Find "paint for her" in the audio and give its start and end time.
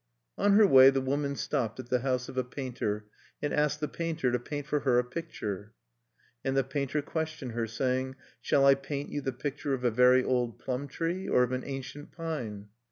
4.39-4.97